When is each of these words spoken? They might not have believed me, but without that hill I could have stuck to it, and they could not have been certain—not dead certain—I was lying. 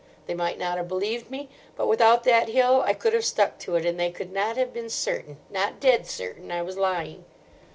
They 0.25 0.33
might 0.33 0.57
not 0.57 0.77
have 0.77 0.87
believed 0.87 1.29
me, 1.29 1.47
but 1.75 1.85
without 1.85 2.23
that 2.23 2.49
hill 2.49 2.81
I 2.83 2.93
could 2.95 3.13
have 3.13 3.23
stuck 3.23 3.59
to 3.59 3.75
it, 3.75 3.85
and 3.85 3.99
they 3.99 4.09
could 4.09 4.33
not 4.33 4.57
have 4.57 4.73
been 4.73 4.89
certain—not 4.89 5.79
dead 5.79 6.07
certain—I 6.07 6.63
was 6.63 6.75
lying. 6.75 7.23